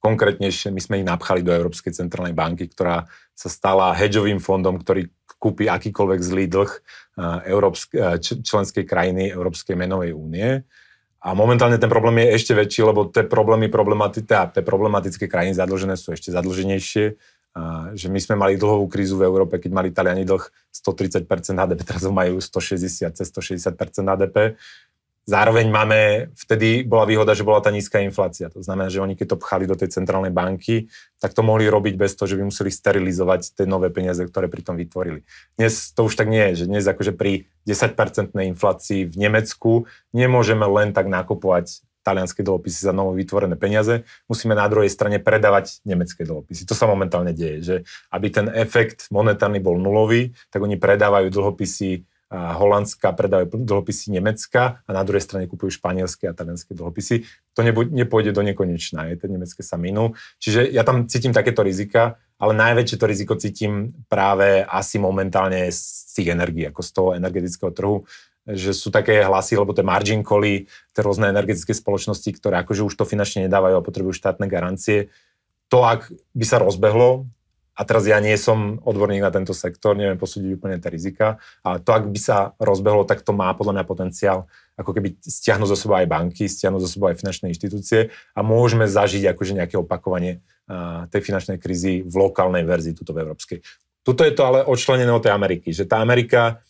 [0.00, 5.12] konkrétnejšie my sme ich napchali do Európskej centrálnej banky, ktorá sa stala hedžovým fondom, ktorý
[5.40, 10.64] kúpi akýkoľvek zlý dlh eh, členskej krajiny Európskej menovej únie
[11.20, 16.00] a momentálne ten problém je ešte väčší, lebo tie problémy, problemati- tie problematické krajiny zadlžené
[16.00, 17.20] sú ešte zadlženejšie.
[17.50, 20.40] A, že my sme mali dlhovú krízu v Európe, keď mali Taliani dlh
[20.72, 21.26] 130%
[21.60, 23.74] HDP, teraz majú 160, cez 160%
[24.06, 24.56] HDP.
[25.28, 28.50] Zároveň máme, vtedy bola výhoda, že bola tá nízka inflácia.
[28.50, 31.94] To znamená, že oni keď to pchali do tej centrálnej banky, tak to mohli robiť
[31.94, 35.22] bez toho, že by museli sterilizovať tie nové peniaze, ktoré pri tom vytvorili.
[35.54, 40.64] Dnes to už tak nie je, že dnes akože pri 10-percentnej inflácii v Nemecku nemôžeme
[40.66, 46.24] len tak nakupovať talianské dlhopisy za novo vytvorené peniaze, musíme na druhej strane predávať nemecké
[46.24, 46.64] dlhopisy.
[46.64, 47.76] To sa momentálne deje, že
[48.08, 54.90] aby ten efekt monetárny bol nulový, tak oni predávajú dlhopisy Holandska predávajú dlhopisy Nemecka a
[54.94, 57.26] na druhej strane kupujú španielské a talianské dlhopisy.
[57.58, 60.14] To nepôjde do nekonečna, je, tie nemecké sa minú.
[60.38, 66.14] Čiže ja tam cítim takéto rizika, ale najväčšie to riziko cítim práve asi momentálne z
[66.14, 68.06] tých energií, ako z toho energetického trhu,
[68.46, 72.94] že sú také hlasy, lebo tie margin cally, tie rôzne energetické spoločnosti, ktoré akože už
[72.94, 75.10] to finančne nedávajú a potrebujú štátne garancie,
[75.70, 77.26] to, ak by sa rozbehlo,
[77.80, 81.80] a teraz ja nie som odborník na tento sektor, neviem posúdiť úplne tie rizika, ale
[81.80, 84.44] to, ak by sa rozbehlo, tak to má podľa mňa potenciál
[84.76, 88.84] ako keby stiahnuť zo sebou aj banky, stiahnuť zo sebou aj finančné inštitúcie a môžeme
[88.84, 90.44] zažiť akože nejaké opakovanie
[91.08, 93.64] tej finančnej krízy v lokálnej verzii, tuto v európskej.
[94.04, 96.60] Tuto je to ale odčlenené od tej Ameriky, že tá Amerika,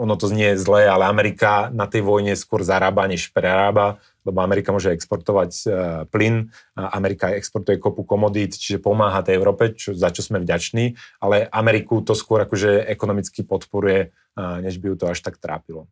[0.00, 4.72] ono to znie zlé, ale Amerika na tej vojne skôr zarába, než prerába, lebo Amerika
[4.72, 5.72] môže exportovať uh,
[6.08, 11.44] plyn, Amerika exportuje kopu komodít, čiže pomáha tej Európe, čo, za čo sme vďační, ale
[11.52, 15.84] Ameriku to skôr akože ekonomicky podporuje, než by ju to až tak trápilo.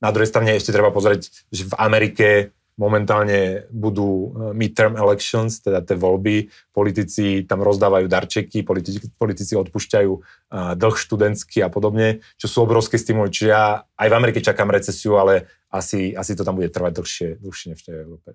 [0.00, 5.84] Na druhej strane ešte treba pozrieť, že v Amerike momentálne budú e, midterm elections, teda
[5.84, 12.48] tie voľby, politici tam rozdávajú darčeky, politici, politici odpúšťajú uh, dlh študentský a podobne, čo
[12.48, 13.28] sú obrovské stimuly.
[13.28, 17.28] Čiže ja aj v Amerike čakám recesiu, ale asi, asi to tam bude trvať dlhšie,
[17.44, 18.28] dlhšie než v tej Európe.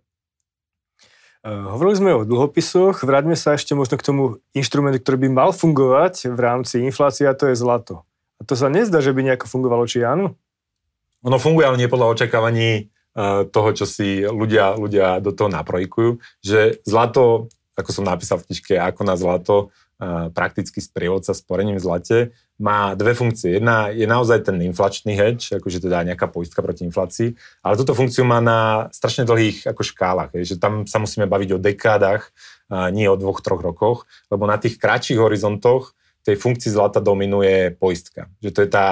[1.42, 5.50] Uh, hovorili sme o dlhopisoch, vráťme sa ešte možno k tomu inštrumentu, ktorý by mal
[5.56, 8.06] fungovať v rámci inflácie, a to je zlato.
[8.38, 10.38] A to sa nezdá, že by nejako fungovalo, či áno?
[11.26, 12.95] Ono funguje, ale nie podľa očakávaní Eh,
[13.48, 17.48] toho, čo si ľudia, ľudia do toho naprojikujú, že zlato,
[17.80, 19.56] ako som napísal v knižke, ako na zlato,
[20.04, 22.20] eh, prakticky sprievodca sporením v zlate,
[22.60, 23.60] má dve funkcie.
[23.60, 28.24] Jedna je naozaj ten inflačný hedge, akože teda nejaká poistka proti inflácii, ale túto funkciu
[28.24, 32.32] má na strašne dlhých ako škálach, že tam sa musíme baviť o dekádach,
[32.96, 35.92] nie o dvoch, troch rokoch, lebo na tých kratších horizontoch
[36.24, 38.32] tej funkcii zlata dominuje poistka.
[38.40, 38.88] Že to je tá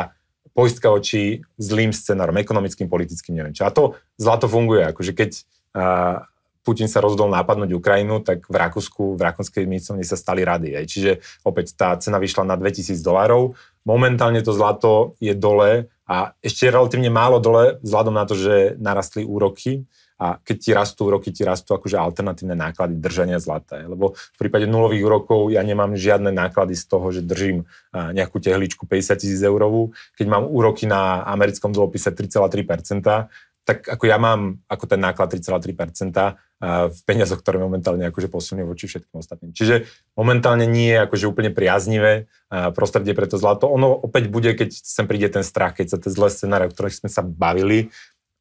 [0.53, 3.65] poistka oči zlým scenárom, ekonomickým, politickým, neviem čo.
[3.65, 5.31] A to zlato funguje, akože keď
[5.73, 6.25] uh,
[6.63, 10.79] Putin sa rozhodol napadnúť Ukrajinu, tak v Rakúsku, v rakúskej miestnosti sa stali rady.
[10.79, 10.85] Aj.
[10.87, 13.59] Čiže opäť tá cena vyšla na 2000 dolárov.
[13.83, 19.27] Momentálne to zlato je dole a ešte relatívne málo dole vzhľadom na to, že narastli
[19.27, 19.83] úroky
[20.23, 23.83] a keď ti rastú roky, ti rastú akože alternatívne náklady držania zlata.
[23.83, 28.87] Lebo v prípade nulových úrokov ja nemám žiadne náklady z toho, že držím nejakú tehličku
[28.87, 29.91] 50 tisíc eurovú.
[30.15, 33.27] Keď mám úroky na americkom dlhopise 3,3%,
[33.63, 36.15] tak ako ja mám ako ten náklad 3,3%
[36.63, 39.51] v peniazoch, ktoré momentálne akože posunujú voči všetkým ostatným.
[39.51, 39.83] Čiže
[40.15, 42.31] momentálne nie je akože úplne priaznivé
[42.71, 43.67] prostredie pre to zlato.
[43.67, 47.03] Ono opäť bude, keď sem príde ten strach, keď sa tie zlé scenáre, o ktorých
[47.03, 47.91] sme sa bavili,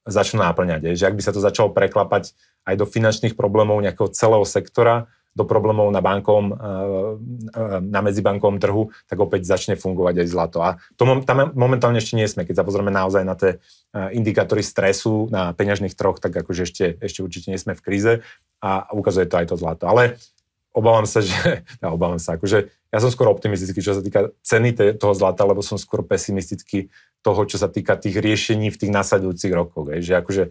[0.07, 0.99] začnú náplňať.
[0.99, 2.35] Že ak by sa to začalo preklapať
[2.67, 8.61] aj do finančných problémov nejakého celého sektora, do problémov na bankom, eh, eh, na medzibankovom
[8.61, 10.61] trhu, tak opäť začne fungovať aj zlato.
[10.61, 12.45] A to tam momentálne ešte nie sme.
[12.45, 16.85] Keď sa pozrieme naozaj na tie eh, indikátory stresu na peňažných troch, tak akože ešte,
[17.01, 18.13] ešte určite nie sme v kríze
[18.61, 19.89] a ukazuje to aj to zlato.
[19.89, 20.21] Ale
[20.73, 21.37] obávam sa, že,
[21.83, 25.65] ja obávam sa, akože ja som skôr optimistický, čo sa týka ceny toho zlata, lebo
[25.65, 26.93] som skôr pesimistický
[27.25, 29.89] toho, čo sa týka tých riešení v tých nasledujúcich rokoch.
[29.89, 30.43] Že akože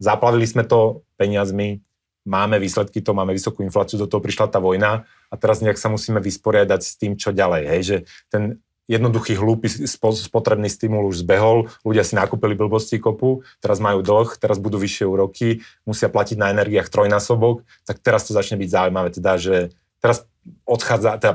[0.00, 1.84] zaplavili sme to peniazmi,
[2.24, 5.92] máme výsledky, to máme vysokú infláciu, do toho prišla tá vojna a teraz nejak sa
[5.92, 7.62] musíme vysporiadať s tým, čo ďalej.
[7.68, 7.80] Hej?
[7.82, 7.96] Že
[8.32, 8.42] ten
[8.90, 14.58] jednoduchý, hlúpy, spotrebný stimul už zbehol, ľudia si nakúpili blbosti kopu, teraz majú dlh, teraz
[14.58, 19.38] budú vyššie úroky, musia platiť na energiách trojnásobok, tak teraz to začne byť zaujímavé, teda,
[19.38, 19.56] že
[20.02, 20.26] teraz
[20.66, 21.34] odchádza, teda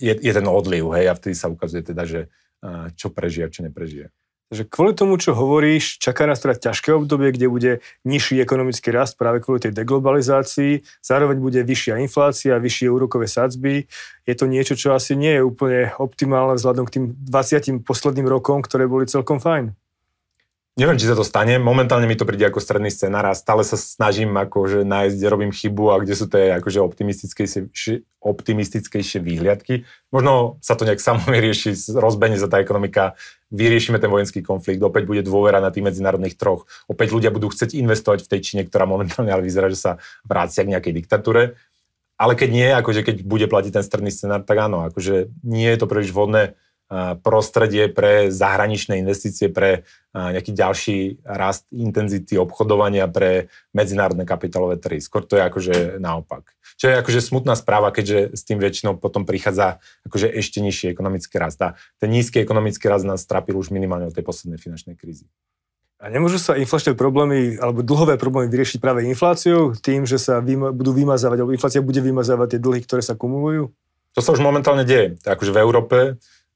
[0.00, 2.32] je, je ten odliv, hej, a vtedy sa ukazuje teda, že
[2.96, 4.08] čo prežije a čo neprežije.
[4.48, 7.72] Takže kvôli tomu, čo hovoríš, čaká nás teda ťažké obdobie, kde bude
[8.08, 13.84] nižší ekonomický rast práve kvôli tej deglobalizácii, zároveň bude vyššia inflácia, vyššie úrokové sadzby.
[14.24, 18.64] Je to niečo, čo asi nie je úplne optimálne vzhľadom k tým 20 posledným rokom,
[18.64, 19.76] ktoré boli celkom fajn.
[20.78, 21.58] Neviem, či sa to stane.
[21.58, 25.50] Momentálne mi to príde ako stredný scenár a stále sa snažím akože nájsť, kde robím
[25.50, 29.82] chybu a kde sú tie akože optimistickejšie, optimistickejšie výhliadky.
[30.14, 33.18] Možno sa to nejak samo vyrieši, rozbehne sa tá ekonomika,
[33.50, 37.74] vyriešime ten vojenský konflikt, opäť bude dôvera na tých medzinárodných troch, opäť ľudia budú chcieť
[37.74, 41.58] investovať v tej Číne, ktorá momentálne ale vyzerá, že sa vrácia k nejakej diktatúre.
[42.22, 45.78] Ale keď nie, akože keď bude platiť ten stredný scenár, tak áno, akože nie je
[45.82, 46.54] to príliš vhodné
[47.20, 49.84] prostredie pre zahraničné investície, pre
[50.16, 54.98] nejaký ďalší rast intenzity obchodovania pre medzinárodné kapitálové trhy.
[55.04, 56.56] Skôr to je akože naopak.
[56.80, 61.36] Čo je akože smutná správa, keďže s tým väčšinou potom prichádza akože ešte nižší ekonomický
[61.36, 61.60] rast.
[61.60, 65.28] A ten nízky ekonomický rast nás strapil už minimálne od tej poslednej finančnej krízy.
[65.98, 70.70] A nemôžu sa inflačné problémy alebo dlhové problémy vyriešiť práve infláciou, tým, že sa vyma,
[70.70, 73.74] budú vymazávať, alebo inflácia bude vymazávať tie dlhy, ktoré sa kumulujú?
[74.14, 75.18] To sa už momentálne deje.
[75.26, 75.96] Akože v Európe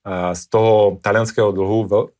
[0.07, 2.11] z toho talianského dlhu,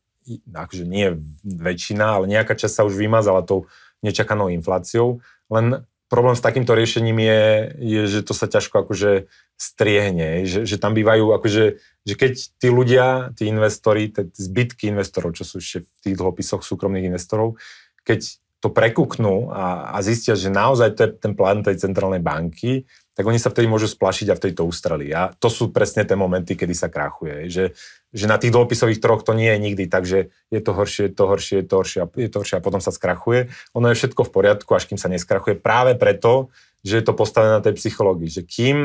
[0.55, 3.67] akože nie väčšina, ale nejaká časť sa už vymazala tou
[3.99, 5.19] nečakanou infláciou,
[5.51, 7.43] len problém s takýmto riešením je,
[7.81, 9.25] je že to sa ťažko akože
[9.57, 11.65] striehne, že, že tam bývajú akože,
[12.05, 16.61] že keď tí ľudia, tí investori, tí zbytky investorov, čo sú ešte v tých dlhopisoch
[16.61, 17.57] súkromných investorov,
[18.05, 22.87] keď to prekúknú a, a zistia, že naozaj to je ten plán tej centrálnej banky,
[23.13, 25.13] tak oni sa vtedy môžu splašiť a vtedy to ustreli.
[25.13, 27.45] A to sú presne tie momenty, kedy sa krachuje.
[27.45, 27.65] Že,
[28.09, 31.13] že na tých dlhopisových troch to nie je nikdy tak, že je to horšie, je
[31.13, 33.53] to horšie, je to horšie, je to horšie a potom sa skrachuje.
[33.77, 35.61] Ono je všetko v poriadku, až kým sa neskrachuje.
[35.61, 36.49] Práve preto,
[36.81, 38.33] že je to postavené na tej psychológii.
[38.33, 38.77] Že kým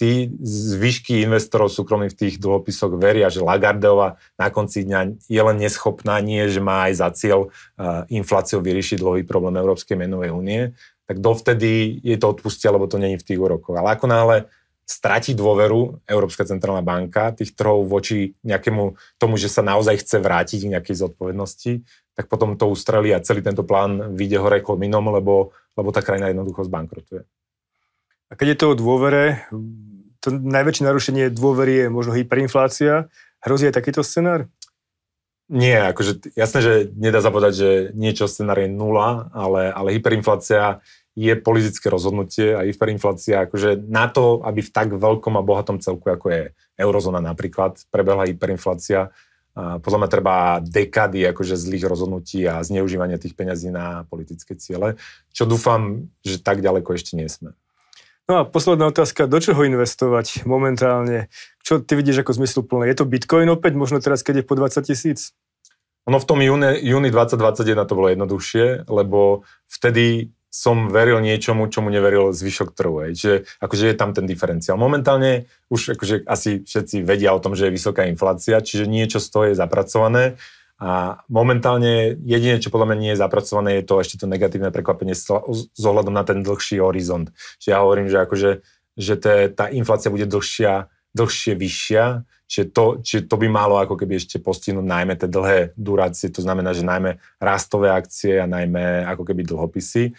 [0.00, 5.60] tí zvyšky investorov súkromných v tých dlhopisoch veria, že Lagardeova na konci dňa je len
[5.60, 10.72] neschopná, nie, že má aj za cieľ uh, infláciou vyriešiť dlhový problém Európskej menovej únie,
[11.10, 13.74] tak dovtedy je to odpustia, lebo to není v tých úrokoch.
[13.74, 14.46] Ale ako náhle
[14.86, 20.70] stratí dôveru Európska centrálna banka tých trhov voči nejakému tomu, že sa naozaj chce vrátiť
[20.70, 21.82] k nejakej zodpovednosti,
[22.14, 26.30] tak potom to ustrelí a celý tento plán vyjde hore kominom, lebo, lebo tá krajina
[26.30, 27.26] jednoducho zbankrotuje.
[28.30, 29.50] A keď je to o dôvere,
[30.22, 33.10] to najväčšie narušenie dôvery je možno hyperinflácia.
[33.42, 34.46] Hrozí aj takýto scenár?
[35.50, 40.78] Nie, akože jasné, že nedá sa povedať, že niečo scenár je nula, ale, ale hyperinflácia
[41.18, 46.06] je politické rozhodnutie a hyperinflácia, akože na to, aby v tak veľkom a bohatom celku,
[46.06, 46.42] ako je
[46.78, 49.10] eurozóna napríklad, prebehla hyperinflácia,
[49.54, 54.94] podľa mňa treba dekady akože zlých rozhodnutí a zneužívania tých peňazí na politické ciele,
[55.34, 57.52] čo dúfam, že tak ďaleko ešte nie sme.
[58.30, 61.26] No a posledná otázka, do čoho investovať momentálne?
[61.66, 62.86] Čo ty vidíš ako zmysluplné?
[62.86, 65.34] Je to Bitcoin opäť, možno teraz, keď je po 20 tisíc?
[66.06, 71.94] Ono v tom júni, júni 2021 to bolo jednoduchšie, lebo vtedy som veril niečomu, čomu
[71.94, 73.14] neveril zvyšok trhu.
[73.14, 74.74] Čiže akože je tam ten diferenciál.
[74.74, 79.28] Momentálne už akože asi všetci vedia o tom, že je vysoká inflácia, čiže niečo z
[79.30, 80.34] toho je zapracované
[80.80, 85.12] a momentálne jediné, čo podľa mňa nie je zapracované, je to ešte to negatívne prekvapenie
[85.12, 85.28] s
[85.84, 87.28] ohľadom na ten dlhší horizont.
[87.60, 88.50] Čiže ja hovorím, že, akože,
[88.96, 92.04] že te, tá inflácia bude dlhšia, dlhšie vyššia,
[92.48, 96.40] čiže to, čiže to by malo ako keby ešte postihnúť najmä tie dlhé durácie, to
[96.40, 100.16] znamená, že najmä rastové akcie a najmä ako keby dlhopisy.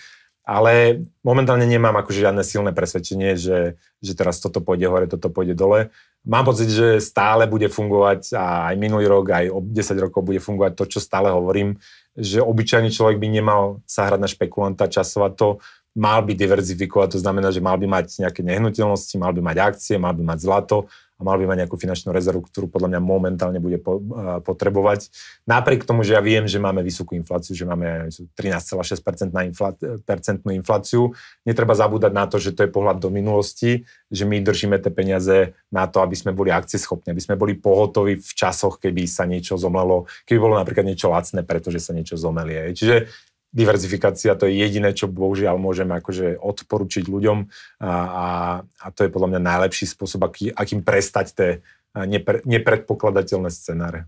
[0.52, 5.56] Ale momentálne nemám akože žiadne silné presvedčenie, že, že teraz toto pôjde hore, toto pôjde
[5.56, 5.96] dole.
[6.28, 10.44] Mám pocit, že stále bude fungovať a aj minulý rok, aj o 10 rokov bude
[10.44, 11.80] fungovať to, čo stále hovorím,
[12.20, 15.50] že obyčajný človek by nemal sa hrať na špekulanta, časovať to,
[15.96, 19.96] mal by diverzifikovať, to znamená, že mal by mať nejaké nehnuteľnosti, mal by mať akcie,
[19.96, 23.62] mal by mať zlato a mal by mať nejakú finančnú rezervu, ktorú podľa mňa momentálne
[23.62, 25.14] bude po, uh, potrebovať.
[25.46, 31.14] Napriek tomu, že ja viem, že máme vysokú infláciu, že máme 13,6% infla, percentnú infláciu,
[31.46, 35.54] netreba zabúdať na to, že to je pohľad do minulosti, že my držíme tie peniaze
[35.70, 39.62] na to, aby sme boli akcieschopní, aby sme boli pohotoví v časoch, keby sa niečo
[39.62, 42.74] zomlelo, keby bolo napríklad niečo lacné, pretože sa niečo zomelie.
[42.74, 43.06] Čiže
[43.52, 47.38] diverzifikácia to je jediné, čo bohužiaľ môžeme akože odporučiť ľuďom
[47.84, 48.28] a, a,
[48.64, 51.50] a to je podľa mňa najlepší spôsob, aký, akým prestať tie
[51.96, 54.08] nepre, nepredpokladateľné scenáre.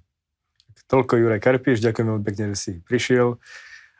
[0.88, 3.39] Toľko Juraj Karpiš, ďakujem veľmi pekne, že si prišiel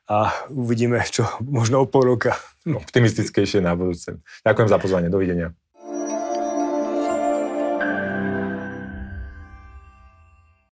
[0.08, 2.36] a uvidíme, čo možno o pol roka.
[2.68, 4.20] Optimistickejšie na budúce.
[4.44, 5.56] Ďakujem za pozvanie, dovidenia.